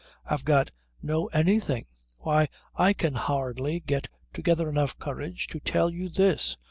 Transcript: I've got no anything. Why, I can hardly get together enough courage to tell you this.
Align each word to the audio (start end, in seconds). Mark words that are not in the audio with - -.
I've 0.25 0.43
got 0.43 0.71
no 1.03 1.27
anything. 1.27 1.85
Why, 2.17 2.49
I 2.75 2.91
can 2.93 3.13
hardly 3.13 3.81
get 3.81 4.07
together 4.33 4.67
enough 4.67 4.97
courage 4.97 5.45
to 5.49 5.59
tell 5.59 5.91
you 5.91 6.09
this. 6.09 6.57